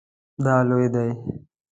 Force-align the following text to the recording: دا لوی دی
دا 0.45 0.55
لوی 0.69 0.87
دی 0.93 1.09